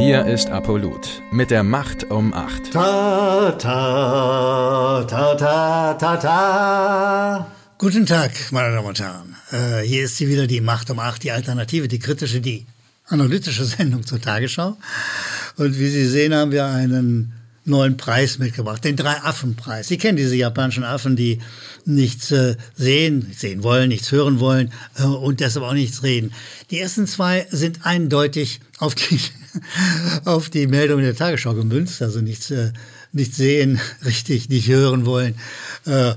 [0.00, 2.72] Hier ist Apollut mit der Macht um 8.
[2.72, 7.46] Ta, ta, ta, ta, ta, ta.
[7.76, 9.36] Guten Tag, meine Damen und Herren.
[9.52, 12.64] Äh, hier ist sie wieder, die Macht um 8, die Alternative, die kritische, die
[13.08, 14.78] analytische Sendung zur Tagesschau.
[15.58, 17.34] Und wie Sie sehen, haben wir einen
[17.66, 19.88] neuen Preis mitgebracht, den Drei-Affen-Preis.
[19.88, 21.40] Sie kennen diese japanischen Affen, die
[21.84, 26.32] nichts äh, sehen, sehen wollen, nichts hören wollen äh, und deshalb auch nichts reden.
[26.70, 29.20] Die ersten zwei sind eindeutig auf die,
[30.24, 32.72] auf die Meldung der Tagesschau gemünzt, also nichts, äh,
[33.12, 35.34] nichts sehen, richtig, nicht hören wollen.
[35.86, 36.14] Äh,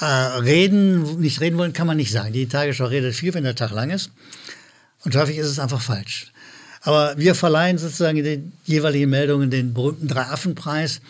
[0.00, 2.32] äh, reden, nicht reden wollen, kann man nicht sagen.
[2.32, 4.10] Die Tagesschau redet viel, wenn der Tag lang ist.
[5.04, 6.32] Und häufig ist es einfach falsch.
[6.82, 11.00] Aber wir verleihen sozusagen den jeweiligen Meldungen den berühmten Drei-Affen-Preis.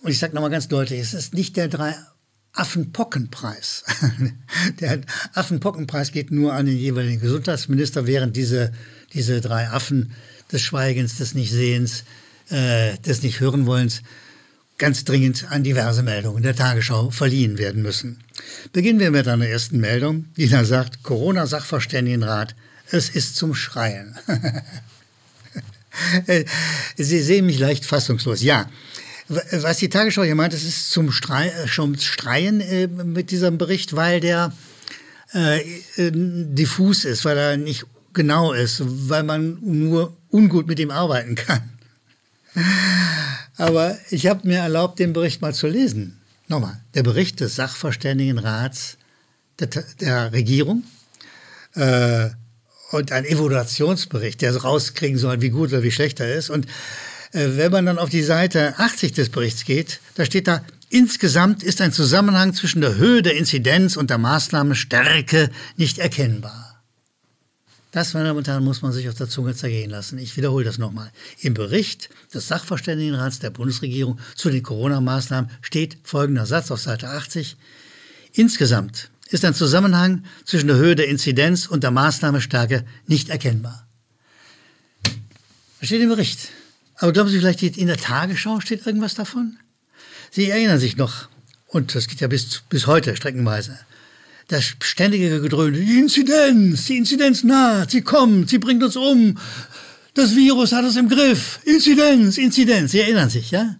[0.00, 1.94] Und ich sage nochmal ganz deutlich, es ist nicht der drei
[2.52, 3.84] Affenpockenpreis.
[4.80, 5.00] der
[5.34, 8.72] Affenpockenpreis geht nur an den jeweiligen Gesundheitsminister, während diese,
[9.12, 10.12] diese drei Affen
[10.52, 12.04] des Schweigens, des Nichtsehens,
[12.50, 14.02] äh, des Nichthörenwollens
[14.78, 18.20] ganz dringend an diverse Meldungen der Tagesschau verliehen werden müssen.
[18.72, 22.54] Beginnen wir mit einer ersten Meldung, die da sagt, Corona-Sachverständigenrat,
[22.90, 24.16] es ist zum Schreien.
[26.96, 28.40] Sie sehen mich leicht fassungslos.
[28.40, 28.70] Ja,
[29.28, 33.94] was die Tagesschau hier meint, es ist zum, Strei zum Streien äh, mit diesem Bericht,
[33.94, 34.52] weil der
[35.34, 35.60] äh,
[35.96, 41.34] äh, diffus ist, weil er nicht genau ist, weil man nur ungut mit ihm arbeiten
[41.34, 41.70] kann.
[43.56, 46.20] Aber ich habe mir erlaubt, den Bericht mal zu lesen.
[46.46, 48.96] Nochmal, der Bericht des Sachverständigenrats
[49.58, 49.68] der,
[50.00, 50.84] der Regierung
[51.74, 52.30] äh,
[52.90, 56.48] und ein Evaluationsbericht, der rauskriegen soll, wie gut oder wie schlecht er ist.
[56.48, 56.66] Und
[57.32, 61.62] äh, wenn man dann auf die Seite 80 des Berichts geht, da steht da, insgesamt
[61.62, 66.67] ist ein Zusammenhang zwischen der Höhe der Inzidenz und der Maßnahmenstärke nicht erkennbar.
[67.90, 70.18] Das, meine Damen und Herren, muss man sich auf der Zunge zergehen lassen.
[70.18, 71.10] Ich wiederhole das nochmal.
[71.40, 77.56] Im Bericht des Sachverständigenrats der Bundesregierung zu den Corona-Maßnahmen steht folgender Satz auf Seite 80.
[78.34, 83.86] Insgesamt ist ein Zusammenhang zwischen der Höhe der Inzidenz und der Maßnahmestärke nicht erkennbar.
[85.80, 86.48] Das steht im Bericht.
[86.96, 89.56] Aber glauben Sie vielleicht, in der Tagesschau steht irgendwas davon?
[90.30, 91.28] Sie erinnern sich noch,
[91.66, 93.78] und das geht ja bis, bis heute streckenweise,
[94.48, 99.38] das ständige Gedröhne, die Inzidenz, die Inzidenz naht, sie kommt, sie bringt uns um,
[100.14, 103.76] das Virus hat es im Griff, Inzidenz, Inzidenz, Sie erinnern sich, ja?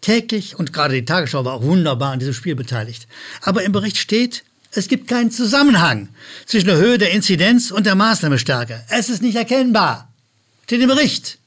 [0.00, 3.08] Täglich, und gerade die Tagesschau war auch wunderbar an diesem Spiel beteiligt.
[3.40, 6.08] Aber im Bericht steht, es gibt keinen Zusammenhang
[6.46, 8.84] zwischen der Höhe der Inzidenz und der Maßnahmestärke.
[8.90, 10.12] Es ist nicht erkennbar.
[10.64, 11.38] Steht im Bericht.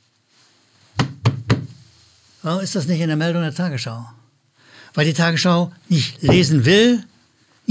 [2.42, 4.06] Warum ist das nicht in der Meldung der Tagesschau?
[4.96, 7.04] Weil die Tagesschau nicht lesen will,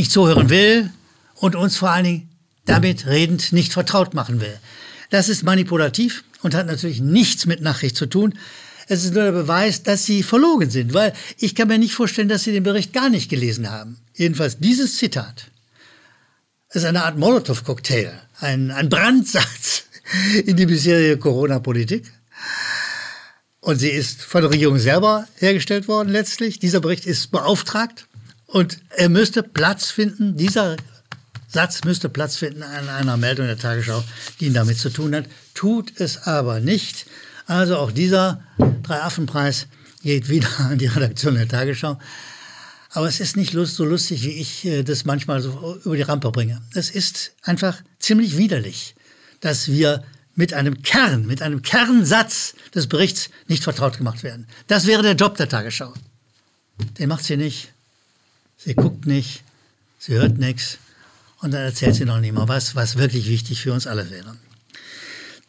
[0.01, 0.91] nicht zuhören will
[1.35, 2.29] und uns vor allen Dingen
[2.65, 4.59] damit redend nicht vertraut machen will.
[5.11, 8.33] Das ist manipulativ und hat natürlich nichts mit Nachricht zu tun.
[8.89, 12.31] Es ist nur der Beweis, dass sie verlogen sind, weil ich kann mir nicht vorstellen,
[12.31, 13.99] dass sie den Bericht gar nicht gelesen haben.
[14.15, 15.51] Jedenfalls dieses Zitat
[16.73, 19.85] ist eine Art Molotow-Cocktail, ein, ein Brandsatz
[20.47, 22.11] in die bisherige Corona-Politik.
[23.61, 26.59] Und sie ist von der Regierung selber hergestellt worden letztlich.
[26.59, 28.07] Dieser Bericht ist beauftragt
[28.53, 30.77] und er müsste Platz finden, dieser
[31.49, 34.03] Satz müsste Platz finden an einer Meldung der Tagesschau,
[34.39, 35.25] die ihn damit zu tun hat,
[35.55, 37.07] tut es aber nicht.
[37.47, 38.43] Also auch dieser
[38.83, 39.67] Dreiaffenpreis
[40.03, 41.99] geht wieder an die Redaktion der Tagesschau.
[42.93, 46.31] Aber es ist nicht so lustig, wie ich äh, das manchmal so über die Rampe
[46.33, 46.61] bringe.
[46.75, 48.97] Es ist einfach ziemlich widerlich,
[49.41, 50.03] dass wir
[50.35, 54.49] mit einem Kern, mit einem Kernsatz des Berichts nicht vertraut gemacht werden.
[54.67, 55.95] Das wäre der Job der Tagesschau.
[56.99, 57.73] Den macht sie nicht.
[58.63, 59.43] Sie guckt nicht,
[59.99, 60.77] sie hört nichts
[61.41, 64.37] und dann erzählt sie noch nicht mal was, was wirklich wichtig für uns alle wäre.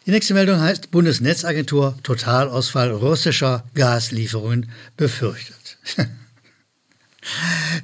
[0.05, 5.77] Die nächste Meldung heißt Bundesnetzagentur Totalausfall russischer Gaslieferungen befürchtet.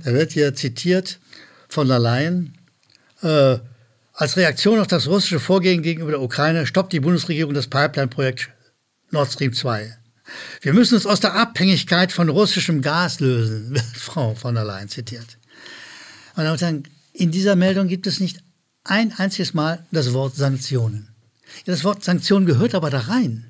[0.03, 1.19] da wird hier zitiert
[1.67, 2.57] von der Leyen.
[3.21, 3.57] Äh,
[4.13, 8.49] als Reaktion auf das russische Vorgehen gegenüber der Ukraine stoppt die Bundesregierung das Pipeline-Projekt
[9.11, 9.97] Nord Stream 2.
[10.61, 14.89] Wir müssen uns aus der Abhängigkeit von russischem Gas lösen, wird Frau von der Leyen
[14.89, 15.37] zitiert.
[16.35, 16.83] Meine Damen und Herren,
[17.13, 18.39] in dieser Meldung gibt es nicht
[18.83, 21.09] ein einziges Mal das Wort Sanktionen.
[21.65, 23.45] Das Wort Sanktionen gehört aber da rein.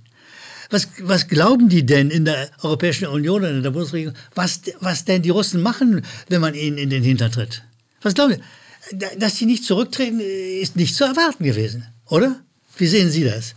[0.69, 5.05] Was, was glauben die denn in der Europäischen Union und in der Bundesregierung, was, was
[5.05, 7.63] denn die Russen machen, wenn man ihnen in den Hintern tritt?
[8.01, 8.97] Was glauben Sie?
[9.17, 12.41] Dass sie nicht zurücktreten, ist nicht zu erwarten gewesen, oder?
[12.77, 13.55] Wie sehen Sie das?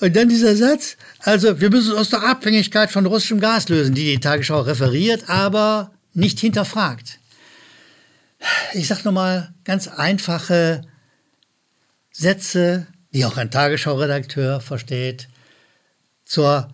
[0.00, 3.94] Und dann dieser Satz, also wir müssen uns aus der Abhängigkeit von russischem Gas lösen,
[3.94, 7.18] die die Tagesschau referiert, aber nicht hinterfragt.
[8.72, 10.82] Ich sage nochmal ganz einfache
[12.10, 15.28] Sätze, die auch ein Tagesschau-Redakteur versteht,
[16.24, 16.68] zur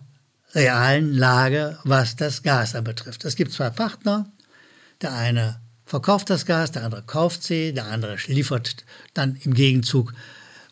[0.53, 3.25] realen Lage, was das Gas anbetrifft.
[3.25, 4.31] Es gibt zwei Partner.
[5.01, 10.13] Der eine verkauft das Gas, der andere kauft sie, der andere liefert dann im Gegenzug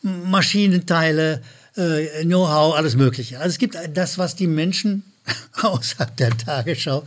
[0.06, 1.42] Maschinenteile,
[1.76, 3.38] äh, Know-how, alles Mögliche.
[3.40, 5.04] Also es gibt das, was die Menschen
[5.62, 7.04] außerhalb der Tagesschau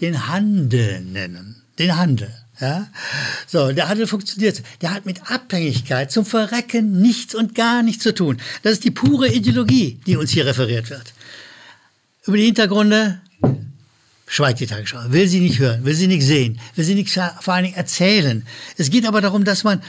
[0.00, 1.62] den Handel nennen.
[1.78, 2.32] Den Handel.
[2.60, 2.88] Ja?
[3.46, 4.62] So, der Handel funktioniert.
[4.82, 8.40] Der hat mit Abhängigkeit zum Verrecken nichts und gar nichts zu tun.
[8.62, 11.14] Das ist die pure Ideologie, die uns hier referiert wird.
[12.26, 13.21] Über die Hintergründe
[14.32, 17.52] schweigt die Tagesschau, will sie nicht hören, will sie nicht sehen, will sie nicht vor
[17.52, 18.46] allen Dingen erzählen.
[18.78, 19.82] Es geht aber darum, dass man,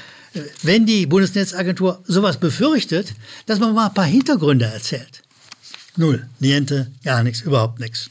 [0.63, 3.13] wenn die Bundesnetzagentur sowas befürchtet,
[3.45, 5.23] dass man mal ein paar Hintergründe erzählt.
[5.95, 8.09] Null, niente, gar nichts, überhaupt nichts.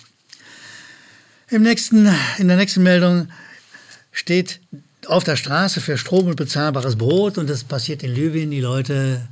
[1.50, 2.08] Im nächsten,
[2.38, 3.28] in der nächsten Meldung
[4.10, 4.60] steht
[5.06, 8.50] auf der Straße für Strom und bezahlbares Brot und das passiert in Libyen.
[8.50, 9.28] Die Leute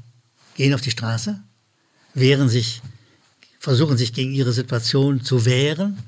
[0.55, 1.41] gehen auf die Straße,
[2.13, 2.83] wehren sich
[3.59, 5.99] versuchen sich gegen ihre Situation zu wehren.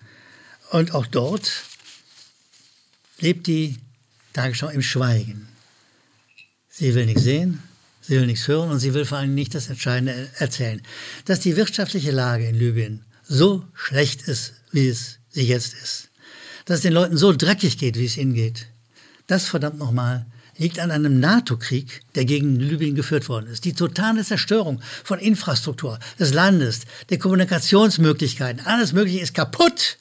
[0.72, 1.64] Und auch dort
[3.18, 3.76] lebt die
[4.32, 5.46] Tagesschau im Schweigen.
[6.70, 7.62] Sie will nichts sehen,
[8.00, 10.80] sie will nichts hören und sie will vor allem nicht das Entscheidende erzählen.
[11.26, 16.08] Dass die wirtschaftliche Lage in Libyen so schlecht ist, wie es sie jetzt ist,
[16.64, 18.66] dass es den Leuten so dreckig geht, wie es ihnen geht,
[19.26, 20.24] das verdammt nochmal
[20.56, 23.66] liegt an einem NATO-Krieg, der gegen Libyen geführt worden ist.
[23.66, 26.80] Die totale Zerstörung von Infrastruktur des Landes,
[27.10, 29.98] der Kommunikationsmöglichkeiten, alles Mögliche ist kaputt.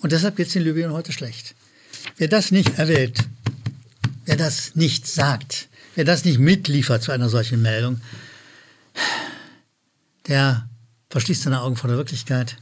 [0.00, 1.54] Und deshalb geht es in Libyen heute schlecht.
[2.16, 3.26] Wer das nicht erwähnt,
[4.24, 8.00] wer das nicht sagt, wer das nicht mitliefert zu einer solchen Meldung,
[10.28, 10.68] der
[11.10, 12.56] verschließt seine Augen vor der Wirklichkeit,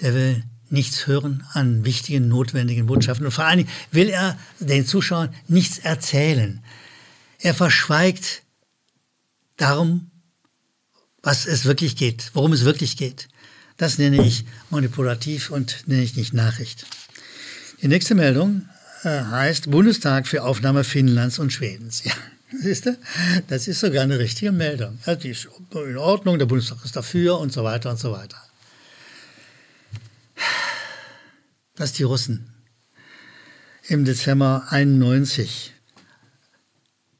[0.00, 3.26] der will nichts hören an wichtigen, notwendigen Botschaften.
[3.26, 6.64] Und vor allen Dingen will er den Zuschauern nichts erzählen.
[7.38, 8.42] Er verschweigt
[9.56, 10.10] darum,
[11.22, 13.28] was es wirklich geht, worum es wirklich geht.
[13.82, 16.86] Das nenne ich manipulativ und nenne ich nicht Nachricht.
[17.80, 18.68] Die nächste Meldung
[19.02, 22.04] äh, heißt Bundestag für Aufnahme Finnlands und Schwedens.
[22.04, 22.12] Ja,
[22.62, 22.96] siehst du?
[23.48, 25.00] Das ist sogar eine richtige Meldung.
[25.04, 28.36] Ja, die ist in Ordnung, der Bundestag ist dafür und so weiter und so weiter.
[31.74, 32.52] dass die Russen
[33.88, 35.72] im Dezember 91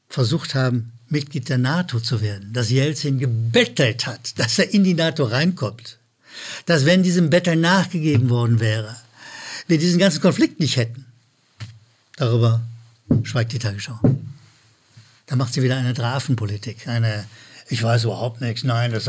[0.07, 4.93] versucht haben, Mitglied der NATO zu werden, dass Jelzin gebettelt hat, dass er in die
[4.93, 5.99] NATO reinkommt,
[6.65, 8.95] dass wenn diesem Betteln nachgegeben worden wäre,
[9.67, 11.05] wir diesen ganzen Konflikt nicht hätten.
[12.17, 12.61] Darüber
[13.23, 13.99] schweigt die Tagesschau.
[15.25, 17.25] Da macht sie wieder eine Drafenpolitik, eine,
[17.69, 19.05] ich weiß überhaupt nichts, nein, das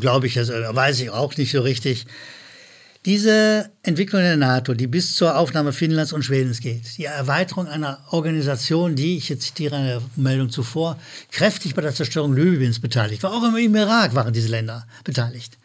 [0.00, 2.06] glaube ich, das weiß ich auch nicht so richtig.
[3.04, 8.00] Diese Entwicklung der NATO, die bis zur Aufnahme Finnlands und Schwedens geht, die Erweiterung einer
[8.10, 10.98] Organisation, die, ich zitiere eine Meldung zuvor,
[11.30, 15.56] kräftig bei der Zerstörung Libyens beteiligt war, auch im Irak waren diese Länder beteiligt.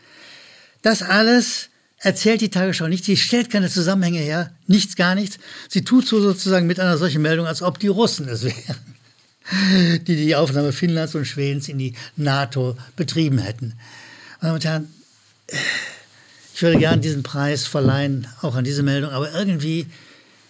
[0.81, 3.05] Das alles erzählt die Tagesschau nicht.
[3.05, 5.37] Sie stellt keine Zusammenhänge her, nichts, gar nichts.
[5.69, 10.15] Sie tut so sozusagen mit einer solchen Meldung, als ob die Russen es wären, die
[10.15, 13.73] die Aufnahme Finnlands und Schwedens in die NATO betrieben hätten.
[14.41, 14.93] Meine Damen und Herren,
[16.53, 19.87] ich würde gerne diesen Preis verleihen, auch an diese Meldung, aber irgendwie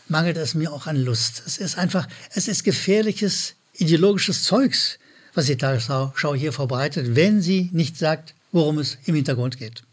[0.07, 1.44] mangelt es mir auch an Lust.
[1.45, 5.00] Es ist einfach, es ist gefährliches ideologisches Zeugs,
[5.34, 9.84] was die Tagesschau hier verbreitet, wenn sie nicht sagt, worum es im Hintergrund geht.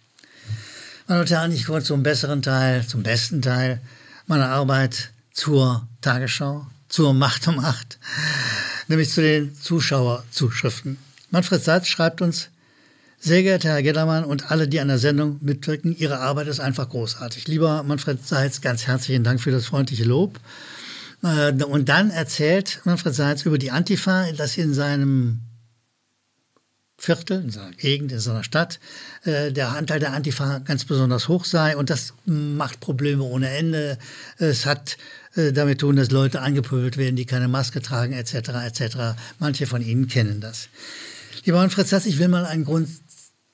[1.11, 3.81] Meine Damen ich komme zum besseren Teil, zum besten Teil
[4.27, 7.99] meiner Arbeit zur Tagesschau, zur Macht um Macht,
[8.89, 10.99] nämlich zu den Zuschauerzuschriften.
[11.31, 12.51] Manfred Seitz schreibt uns,
[13.19, 16.91] sehr geehrter Herr Gellermann und alle, die an der Sendung mitwirken, Ihre Arbeit ist einfach
[16.91, 17.49] großartig.
[17.49, 20.39] Lieber Manfred Seitz, ganz herzlichen Dank für das freundliche Lob.
[21.23, 25.41] Äh, und dann erzählt Manfred Seitz über die Antifa, dass in seinem
[27.01, 28.81] Viertel, in seiner Gegend, in seiner Stadt,
[29.25, 33.99] äh, der Anteil der Antifa ganz besonders hoch sei und das macht Probleme ohne Ende.
[34.37, 34.99] Es hat
[35.37, 38.35] äh, damit tun, dass Leute angepöbelt werden, die keine Maske tragen, etc.,
[38.67, 38.97] etc.
[39.39, 40.69] Manche von Ihnen kennen das.
[41.45, 42.89] Lieber Manfred Seitz, ich will mal Grund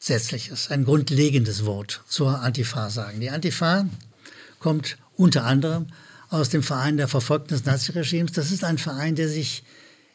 [0.05, 3.21] grundsätzliches, ein grundlegendes Wort zur Antifa sagen.
[3.21, 3.87] Die Antifa
[4.59, 5.87] kommt unter anderem
[6.29, 8.33] aus dem Verein der Verfolgten des Naziregimes.
[8.33, 9.63] Das ist ein Verein, der sich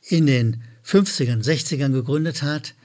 [0.03, 2.75] in den 50ern, 60ern gegründet hat.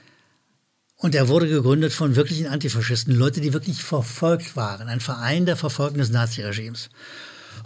[0.97, 4.87] Und er wurde gegründet von wirklichen Antifaschisten, Leute, die wirklich verfolgt waren.
[4.87, 6.89] Ein Verein der Verfolgten des Naziregimes.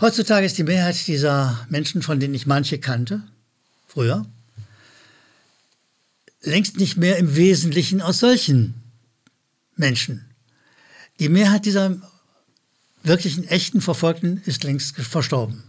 [0.01, 3.21] Heutzutage ist die Mehrheit dieser Menschen, von denen ich manche kannte,
[3.88, 4.25] früher,
[6.41, 8.75] längst nicht mehr im Wesentlichen aus solchen
[9.75, 10.25] Menschen.
[11.19, 11.98] Die Mehrheit dieser
[13.03, 15.63] wirklichen, echten Verfolgten ist längst verstorben.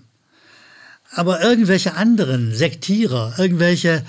[1.13, 4.05] Aber irgendwelche anderen Sektierer, irgendwelche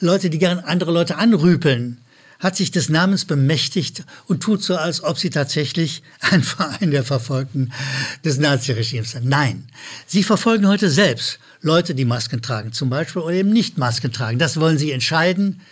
[0.00, 2.00] Leute, die gern andere Leute anrüpeln,
[2.44, 7.02] hat sich des Namens bemächtigt und tut so, als ob sie tatsächlich ein Verein der
[7.02, 7.72] Verfolgten
[8.22, 9.24] des Naziregimes sind.
[9.24, 9.64] Nein,
[10.06, 14.38] sie verfolgen heute selbst Leute, die Masken tragen zum Beispiel oder eben nicht Masken tragen.
[14.38, 15.62] Das wollen sie entscheiden.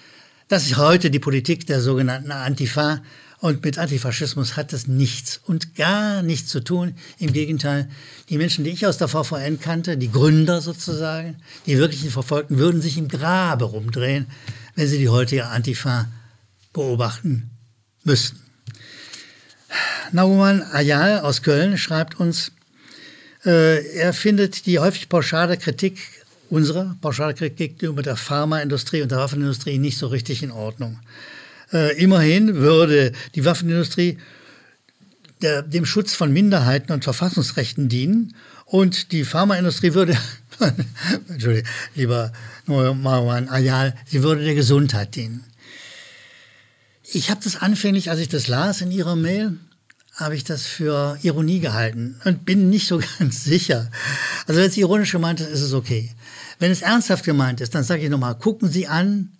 [0.49, 3.03] Das ist heute die Politik der sogenannten Antifa.
[3.41, 6.95] Und mit Antifaschismus hat das nichts und gar nichts zu tun.
[7.19, 7.91] Im Gegenteil,
[8.31, 11.37] die Menschen, die ich aus der VVN kannte, die Gründer sozusagen,
[11.67, 14.27] die wirklichen Verfolgten, würden sich im Grabe rumdrehen,
[14.75, 16.09] wenn sie die heutige Antifa
[16.73, 17.51] beobachten
[18.05, 18.41] müssten.
[20.13, 22.53] Naumann Ayal aus Köln schreibt uns,
[23.45, 25.99] äh, er findet die häufig pauschale Kritik
[26.53, 30.99] unserer pauschale Kritik gegenüber der Pharmaindustrie und der Waffenindustrie nicht so richtig in Ordnung.
[31.73, 34.19] Äh, immerhin würde die Waffenindustrie
[35.41, 38.37] der, dem Schutz von Minderheiten und Verfassungsrechten dienen
[38.67, 40.17] und die Pharmaindustrie würde,
[41.29, 42.33] Entschuldigung, lieber
[42.67, 45.45] Marwan Ayal, sie würde der Gesundheit dienen.
[47.15, 49.59] Ich habe das anfänglich, als ich das las in Ihrer Mail,
[50.15, 53.91] habe ich das für Ironie gehalten und bin nicht so ganz sicher.
[54.47, 56.11] Also wenn es ironisch gemeint ist, ist es okay.
[56.59, 59.31] Wenn es ernsthaft gemeint ist, dann sage ich nochmal, gucken Sie an,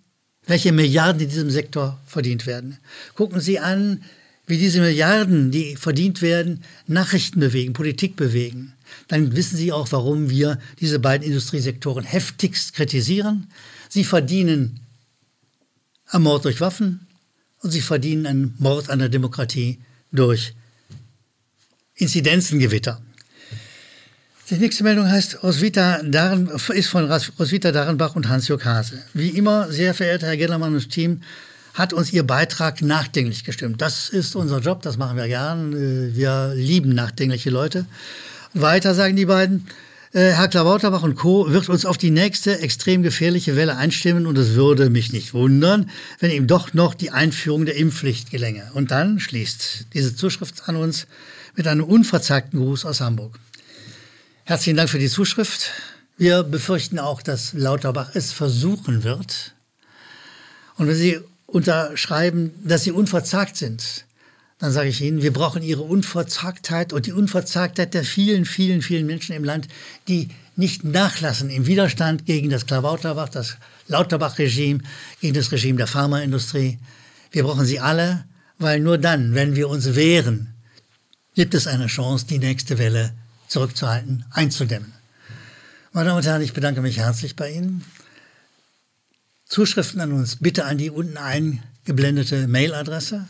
[0.45, 2.77] welche Milliarden in diesem Sektor verdient werden.
[3.15, 4.03] Gucken Sie an,
[4.45, 8.73] wie diese Milliarden, die verdient werden, Nachrichten bewegen, Politik bewegen.
[9.07, 13.47] Dann wissen Sie auch, warum wir diese beiden Industriesektoren heftigst kritisieren.
[13.89, 14.79] Sie verdienen
[16.09, 17.07] am Mord durch Waffen
[17.63, 19.79] und sie verdienen einen Mord an der Demokratie
[20.11, 20.53] durch
[21.95, 23.01] Inzidenzengewitter.
[24.49, 29.01] Die nächste Meldung heißt Roswitha Darren, ist von Roswitha Darrenbach und Hans-Jörg Hase.
[29.13, 31.21] Wie immer, sehr verehrter Herr Gellermann und Team,
[31.73, 33.81] hat uns Ihr Beitrag nachdenklich gestimmt.
[33.81, 35.73] Das ist unser Job, das machen wir gern.
[35.73, 37.85] Äh, wir lieben nachdenkliche Leute.
[38.53, 39.65] Weiter sagen die beiden,
[40.15, 41.49] Herr Klabauterbach und Co.
[41.49, 45.89] wird uns auf die nächste extrem gefährliche Welle einstimmen und es würde mich nicht wundern,
[46.19, 48.69] wenn ihm doch noch die Einführung der Impfpflicht gelänge.
[48.75, 51.07] Und dann schließt diese Zuschrift an uns
[51.55, 53.39] mit einem unverzagten Gruß aus Hamburg.
[54.43, 55.71] Herzlichen Dank für die Zuschrift.
[56.15, 59.55] Wir befürchten auch, dass Lauterbach es versuchen wird.
[60.75, 64.05] Und wenn Sie unterschreiben, dass Sie unverzagt sind,
[64.63, 69.05] dann sage ich Ihnen, wir brauchen Ihre Unverzagtheit und die Unverzagtheit der vielen, vielen, vielen
[69.05, 69.67] Menschen im Land,
[70.07, 73.57] die nicht nachlassen im Widerstand gegen das Klabauterbach, das
[73.89, 74.79] Lauterbach-Regime,
[75.19, 76.79] gegen das Regime der Pharmaindustrie.
[77.31, 78.23] Wir brauchen sie alle,
[78.57, 80.53] weil nur dann, wenn wir uns wehren,
[81.35, 83.13] gibt es eine Chance, die nächste Welle
[83.49, 84.93] zurückzuhalten, einzudämmen.
[85.91, 87.83] Meine Damen und Herren, ich bedanke mich herzlich bei Ihnen.
[89.45, 93.27] Zuschriften an uns bitte an die unten eingeblendete Mailadresse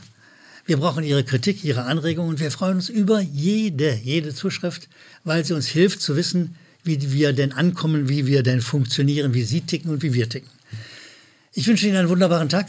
[0.66, 4.88] wir brauchen Ihre Kritik, Ihre Anregungen und wir freuen uns über jede, jede Zuschrift,
[5.24, 9.44] weil sie uns hilft zu wissen, wie wir denn ankommen, wie wir denn funktionieren, wie
[9.44, 10.50] Sie ticken und wie wir ticken.
[11.54, 12.68] Ich wünsche Ihnen einen wunderbaren Tag.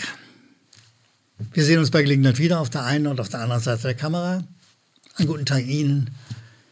[1.53, 3.95] Wir sehen uns bei Gelegenheit wieder auf der einen und auf der anderen Seite der
[3.95, 4.45] Kamera.
[5.17, 6.11] Einen guten Tag Ihnen.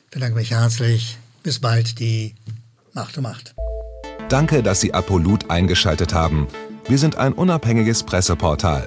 [0.04, 1.16] Ich bedanke mich herzlich.
[1.42, 2.34] Bis bald, die
[2.92, 3.54] Macht um Macht.
[4.28, 6.46] Danke, dass Sie Apolut eingeschaltet haben.
[6.88, 8.86] Wir sind ein unabhängiges Presseportal.